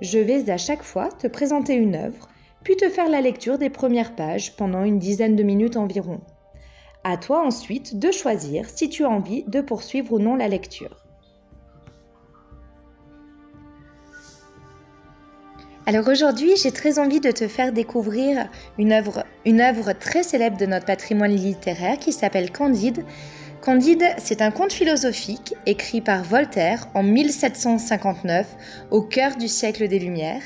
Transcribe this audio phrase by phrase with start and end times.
[0.00, 2.28] Je vais à chaque fois te présenter une œuvre,
[2.62, 6.20] puis te faire la lecture des premières pages pendant une dizaine de minutes environ.
[7.04, 11.04] À toi ensuite de choisir si tu as envie de poursuivre ou non la lecture.
[15.86, 18.48] Alors aujourd'hui, j'ai très envie de te faire découvrir
[18.78, 23.04] une œuvre, une œuvre très célèbre de notre patrimoine littéraire qui s'appelle Candide,
[23.64, 28.46] Candide, c'est un conte philosophique écrit par Voltaire en 1759,
[28.90, 30.42] au cœur du siècle des Lumières.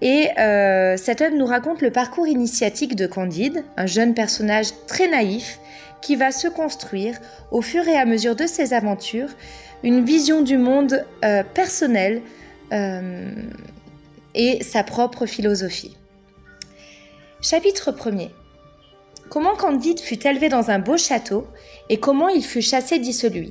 [0.00, 5.08] Et euh, cette œuvre nous raconte le parcours initiatique de Candide, un jeune personnage très
[5.08, 5.60] naïf
[6.00, 9.28] qui va se construire au fur et à mesure de ses aventures
[9.82, 12.22] une vision du monde euh, personnelle
[12.72, 13.30] euh,
[14.34, 15.98] et sa propre philosophie.
[17.42, 18.30] Chapitre 1er
[19.32, 21.46] comment Candide fut élevé dans un beau château
[21.88, 23.48] et comment il fut chassé dissolu.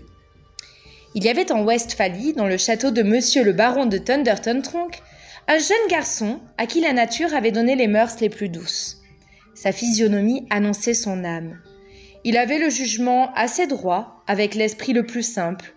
[1.16, 5.02] Il y avait en Westphalie, dans le château de Monsieur le baron de Thunderton Tronk,
[5.48, 9.02] un jeune garçon à qui la nature avait donné les mœurs les plus douces.
[9.56, 11.60] Sa physionomie annonçait son âme.
[12.24, 15.74] Il avait le jugement assez droit, avec l'esprit le plus simple.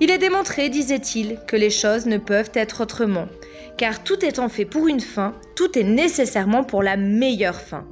[0.00, 3.28] Il est démontré, disait-il, que les choses ne peuvent être autrement,
[3.76, 7.86] car tout étant fait pour une fin, tout est nécessairement pour la meilleure fin.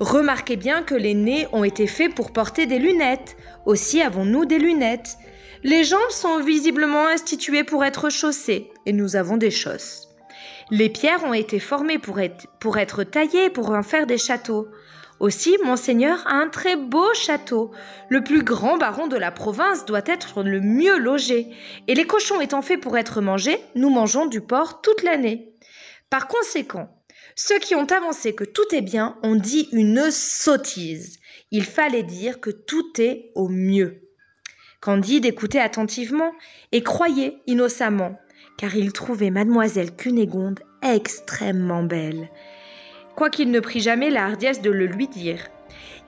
[0.00, 3.36] Remarquez bien que les nez ont été faits pour porter des lunettes.
[3.66, 5.18] Aussi avons-nous des lunettes.
[5.62, 10.08] Les jambes sont visiblement instituées pour être chaussées, et nous avons des chausses.
[10.70, 14.68] Les pierres ont été formées pour être, pour être taillées pour en faire des châteaux.
[15.18, 17.70] Aussi, monseigneur a un très beau château.
[18.08, 21.50] Le plus grand baron de la province doit être le mieux logé.
[21.88, 25.52] Et les cochons étant faits pour être mangés, nous mangeons du porc toute l'année.
[26.08, 26.88] Par conséquent,
[27.34, 31.18] ceux qui ont avancé que tout est bien ont dit une sottise.
[31.50, 34.02] Il fallait dire que tout est au mieux.
[34.80, 36.32] Candide écoutait attentivement
[36.72, 38.18] et croyait innocemment,
[38.56, 42.30] car il trouvait mademoiselle Cunégonde extrêmement belle,
[43.14, 45.48] quoiqu'il ne prit jamais la hardiesse de le lui dire.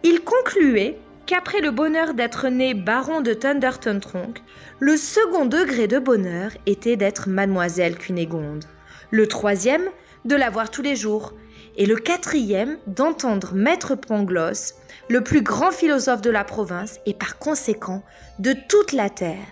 [0.03, 4.39] Il concluait qu'après le bonheur d'être né baron de Thunderton Tronk,
[4.81, 8.65] le second degré de bonheur était d'être mademoiselle Cunégonde.
[9.11, 9.89] Le troisième,
[10.25, 11.35] de la voir tous les jours,
[11.77, 14.75] et le quatrième d'entendre Maître Pangloss,
[15.09, 18.03] le plus grand philosophe de la province et par conséquent
[18.39, 19.47] de toute la terre.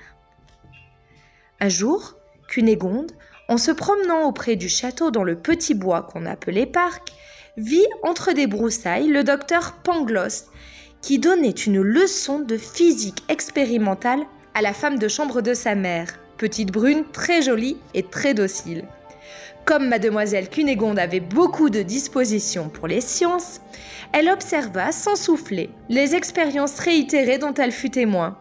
[1.60, 2.14] Un jour,
[2.48, 3.12] Cunégonde,
[3.48, 7.12] en se promenant auprès du château dans le petit bois qu'on appelait parc,
[7.56, 10.46] vit entre des broussailles le docteur Pangloss,
[11.02, 14.22] qui donnait une leçon de physique expérimentale
[14.54, 18.84] à la femme de chambre de sa mère, petite brune très jolie et très docile.
[19.64, 23.60] Comme mademoiselle Cunégonde avait beaucoup de dispositions pour les sciences,
[24.12, 28.36] elle observa sans souffler les expériences réitérées dont elle fut témoin.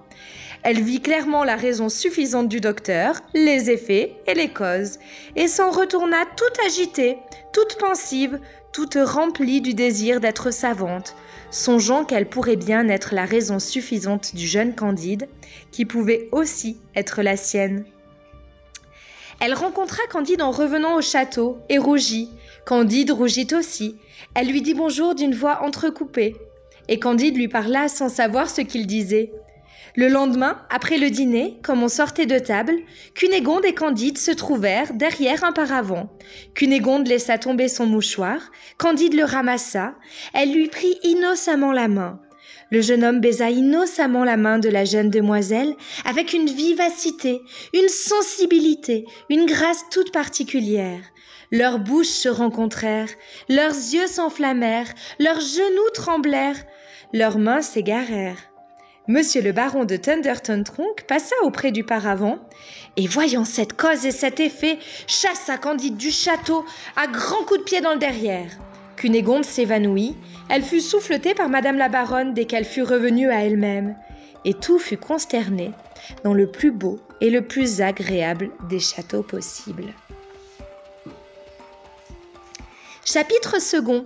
[0.64, 5.00] Elle vit clairement la raison suffisante du docteur, les effets et les causes,
[5.36, 7.18] et s'en retourna toute agitée,
[7.54, 8.40] toute pensive,
[8.74, 11.16] toute remplie du désir d'être savante,
[11.50, 15.30] songeant qu'elle pourrait bien être la raison suffisante du jeune Candide,
[15.72, 17.86] qui pouvait aussi être la sienne.
[19.42, 22.30] Elle rencontra Candide en revenant au château et rougit.
[22.66, 23.98] Candide rougit aussi.
[24.36, 26.36] Elle lui dit bonjour d'une voix entrecoupée.
[26.90, 29.32] Et Candide lui parla sans savoir ce qu'il disait.
[29.96, 32.76] Le lendemain, après le dîner, comme on sortait de table,
[33.16, 36.10] Cunégonde et Candide se trouvèrent derrière un paravent.
[36.54, 38.40] Cunégonde laissa tomber son mouchoir,
[38.78, 39.96] Candide le ramassa,
[40.34, 42.20] elle lui prit innocemment la main.
[42.72, 45.76] Le jeune homme baisa innocemment la main de la jeune demoiselle
[46.06, 47.42] avec une vivacité,
[47.74, 51.02] une sensibilité, une grâce toute particulière.
[51.52, 53.10] Leurs bouches se rencontrèrent,
[53.50, 56.64] leurs yeux s'enflammèrent, leurs genoux tremblèrent,
[57.12, 58.50] leurs mains s'égarèrent.
[59.08, 62.38] Monsieur le baron de Thunderton Tronk passa auprès du paravent
[62.96, 66.64] et voyant cette cause et cet effet, chassa Candide du château
[66.96, 68.52] à grands coups de pied dans le derrière.
[69.00, 70.14] Cunégonde s'évanouit,
[70.50, 73.96] elle fut souffletée par madame la baronne dès qu'elle fut revenue à elle-même,
[74.44, 75.72] et tout fut consterné
[76.26, 79.94] dans le plus beau et le plus agréable des châteaux possibles.
[83.06, 84.06] Chapitre second.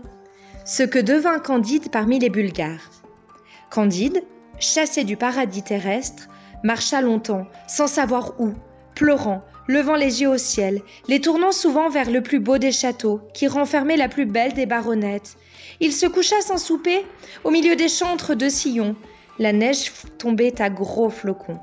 [0.64, 2.92] Ce que devint Candide parmi les Bulgares.
[3.72, 4.24] Candide,
[4.60, 6.30] chassé du paradis terrestre,
[6.64, 8.54] marcha longtemps, sans savoir où,
[8.94, 13.22] pleurant, levant les yeux au ciel, les tournant souvent vers le plus beau des châteaux,
[13.34, 15.38] qui renfermait la plus belle des baronnettes.
[15.80, 17.06] Il se coucha sans souper,
[17.44, 18.96] au milieu des chantres de sillons.
[19.40, 21.60] La neige tombait à gros flocons.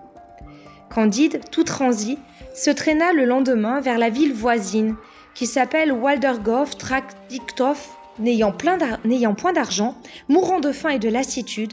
[0.93, 2.19] Candide, tout transi,
[2.55, 4.97] se traîna le lendemain vers la ville voisine,
[5.35, 7.81] qui s'appelle Waldergov Trakdiktov,
[8.19, 9.97] n'ayant point d'argent,
[10.29, 11.73] mourant de faim et de lassitude,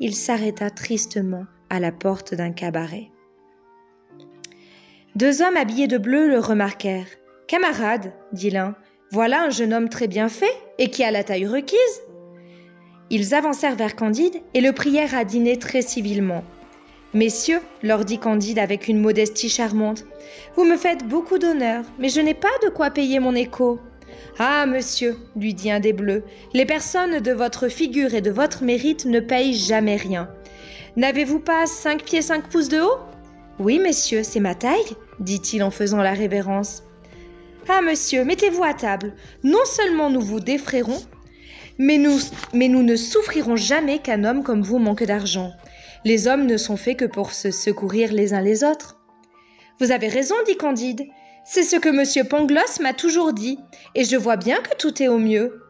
[0.00, 3.11] il s'arrêta tristement à la porte d'un cabaret.
[5.14, 7.06] Deux hommes habillés de bleu le remarquèrent.
[7.46, 8.74] Camarade, dit l'un,
[9.10, 12.02] voilà un jeune homme très bien fait et qui a la taille requise.
[13.10, 16.42] Ils avancèrent vers Candide et le prièrent à dîner très civilement.
[17.12, 20.06] Messieurs, leur dit Candide avec une modestie charmante,
[20.56, 23.78] vous me faites beaucoup d'honneur, mais je n'ai pas de quoi payer mon écho.
[24.38, 26.24] Ah, monsieur, lui dit un des bleus,
[26.54, 30.30] les personnes de votre figure et de votre mérite ne payent jamais rien.
[30.96, 32.98] N'avez-vous pas cinq pieds cinq pouces de haut?
[33.58, 36.82] Oui, messieurs, c'est ma taille, dit-il en faisant la révérence.
[37.68, 39.14] Ah, monsieur, mettez-vous à table.
[39.44, 41.00] Non seulement nous vous défrayerons,
[41.78, 42.18] mais nous,
[42.52, 45.52] mais nous ne souffrirons jamais qu'un homme comme vous manque d'argent.
[46.04, 48.98] Les hommes ne sont faits que pour se secourir les uns les autres.
[49.78, 51.06] Vous avez raison, dit Candide.
[51.44, 53.58] C'est ce que monsieur Pangloss m'a toujours dit,
[53.94, 55.60] et je vois bien que tout est au mieux.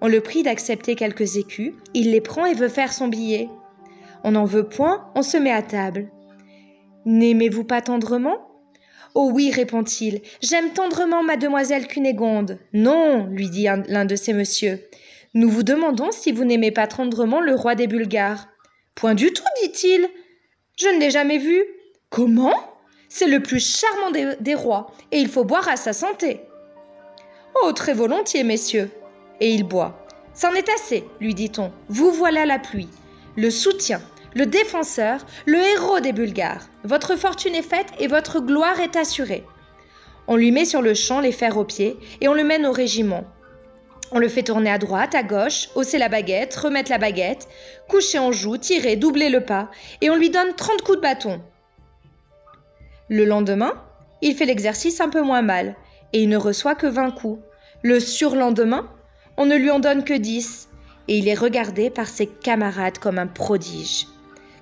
[0.00, 3.48] On le prie d'accepter quelques écus, il les prend et veut faire son billet.
[4.24, 6.10] On n'en veut point, on se met à table.
[7.04, 8.51] N'aimez-vous pas tendrement?
[9.14, 12.58] Oh oui, répond-il, j'aime tendrement mademoiselle Cunégonde.
[12.72, 14.82] Non, lui dit l'un de ces messieurs.
[15.34, 18.48] Nous vous demandons si vous n'aimez pas tendrement le roi des Bulgares.
[18.94, 20.08] Point du tout, dit-il.
[20.78, 21.62] Je ne l'ai jamais vu.
[22.10, 22.54] Comment?
[23.08, 26.40] C'est le plus charmant des, des, rois, et il faut boire à sa santé.
[27.62, 28.90] Oh, très volontiers, messieurs.
[29.40, 30.06] Et il boit.
[30.34, 31.72] C'en est assez, lui dit-on.
[31.88, 32.88] Vous voilà la pluie.
[33.36, 34.00] Le soutien,
[34.34, 36.68] le défenseur, le héros des Bulgares.
[36.84, 39.44] Votre fortune est faite et votre gloire est assurée.
[40.26, 42.72] On lui met sur le champ les fers aux pieds et on le mène au
[42.72, 43.24] régiment.
[44.10, 47.48] On le fait tourner à droite, à gauche, hausser la baguette, remettre la baguette,
[47.88, 49.70] coucher en joue, tirer, doubler le pas,
[50.02, 51.40] et on lui donne 30 coups de bâton.
[53.08, 53.72] Le lendemain,
[54.20, 55.76] il fait l'exercice un peu moins mal,
[56.12, 57.42] et il ne reçoit que 20 coups.
[57.82, 58.88] Le surlendemain,
[59.38, 60.68] on ne lui en donne que 10,
[61.08, 64.06] et il est regardé par ses camarades comme un prodige.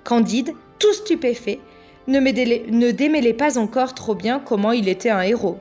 [0.03, 1.59] Candide, tout stupéfait,
[2.07, 5.57] ne, démêlait pas encore trop bien comment il était un héros.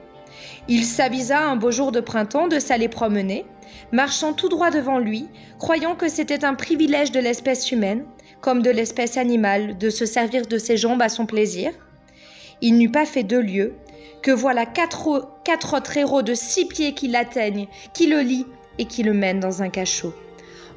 [0.69, 3.45] Il s'avisa un beau jour de printemps de s'aller promener,
[3.93, 5.29] marchant tout droit devant lui,
[5.59, 8.05] croyant que c'était un privilège de l'espèce humaine,
[8.41, 11.73] comme de l'espèce animale, de se servir de ses jambes à son plaisir.
[12.63, 13.75] Il n'eut pas fait deux lieues,
[14.23, 18.47] que voilà quatre, quatre autres héros de six pieds qui l'atteignent, qui le lient
[18.79, 20.15] et qui le mènent dans un cachot.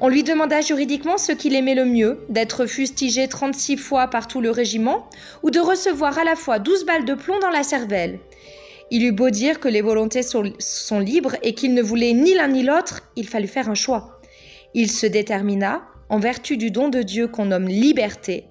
[0.02, 4.42] On lui demanda juridiquement ce qu'il aimait le mieux, d'être fustigé 36 fois par tout
[4.42, 5.08] le régiment,
[5.44, 8.20] ou de recevoir à la fois 12 balles de plomb dans la cervelle.
[8.92, 12.50] Il eut beau dire que les volontés sont, libres et qu'il ne voulait ni l'un
[12.50, 14.22] ni l'autre, il fallut faire un choix.
[14.74, 18.46] Il se détermina, en vertu du don de Dieu qu'on nomme liberté,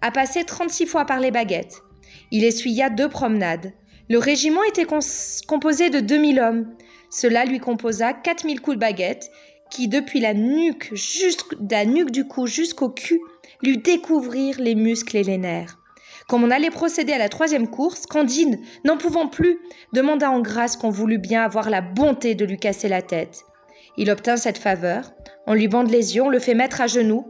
[0.00, 1.82] a passé 36 fois par les baguettes.
[2.30, 3.72] Il essuya deux promenades.
[4.08, 4.86] Le régiment était
[5.46, 6.74] composé de 2000 hommes.
[7.10, 9.30] Cela lui composa 4000 coups de baguette
[9.72, 10.92] qui, depuis la nuque,
[11.70, 13.20] la nuque du cou jusqu'au cul,
[13.62, 15.78] lui découvrirent les muscles et les nerfs.
[16.28, 19.58] Comme on allait procéder à la troisième course, Candide, n'en pouvant plus,
[19.94, 23.44] demanda en grâce qu'on voulût bien avoir la bonté de lui casser la tête.
[23.96, 25.12] Il obtint cette faveur.
[25.46, 27.26] On lui bande les yeux, on le fait mettre à genoux.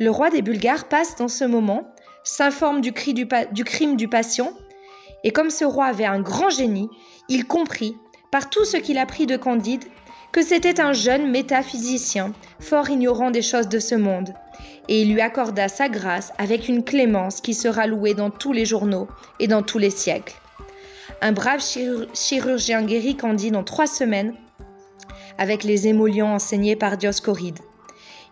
[0.00, 1.86] Le roi des Bulgares passe dans ce moment,
[2.24, 2.92] s'informe du,
[3.52, 4.52] du crime du patient,
[5.22, 6.88] et comme ce roi avait un grand génie,
[7.28, 7.94] il comprit,
[8.32, 9.84] par tout ce qu'il apprit de Candide,
[10.32, 14.34] que c'était un jeune métaphysicien, fort ignorant des choses de ce monde,
[14.88, 18.64] et il lui accorda sa grâce avec une clémence qui sera louée dans tous les
[18.64, 19.08] journaux
[19.38, 20.34] et dans tous les siècles.
[21.20, 21.62] Un brave
[22.14, 24.34] chirurgien guérit Candide en trois semaines
[25.38, 27.60] avec les émollients enseignés par Dioscoride.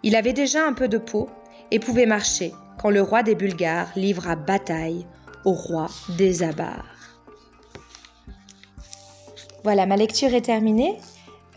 [0.02, 1.28] Il avait déjà un peu de peau
[1.71, 5.07] et pouvait marcher quand le roi des Bulgares livra bataille
[5.45, 6.85] au roi des Abars.
[9.62, 10.97] Voilà, ma lecture est terminée.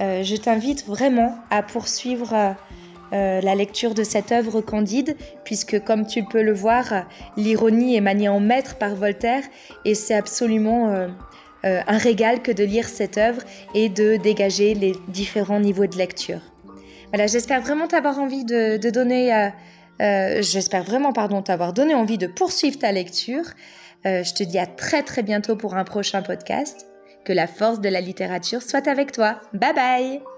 [0.01, 2.51] Euh, je t'invite vraiment à poursuivre euh,
[3.13, 7.05] euh, la lecture de cette œuvre candide, puisque comme tu peux le voir,
[7.38, 9.43] l'ironie est maniée en maître par Voltaire,
[9.85, 11.07] et c'est absolument
[11.63, 13.41] un régal que de lire cette œuvre
[13.75, 16.41] et de dégager les différents niveaux de lecture.
[17.09, 19.51] Voilà, j'espère vraiment t'avoir envie de donner,
[20.00, 23.45] j'espère vraiment pardon t'avoir donné envie de poursuivre ta lecture.
[24.05, 26.88] je te dis à très très bientôt pour un prochain podcast.
[27.25, 29.39] Que la force de la littérature soit avec toi.
[29.53, 30.32] Bye bye